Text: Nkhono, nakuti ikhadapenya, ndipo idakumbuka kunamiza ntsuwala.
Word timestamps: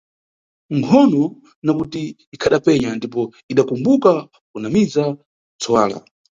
Nkhono, 0.77 1.23
nakuti 1.65 2.01
ikhadapenya, 2.35 2.89
ndipo 2.97 3.21
idakumbuka 3.51 4.11
kunamiza 4.51 5.03
ntsuwala. 5.55 5.97